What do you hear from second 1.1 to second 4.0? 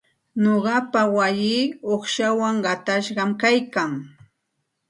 wayii uqshawan qatashqam kaykan.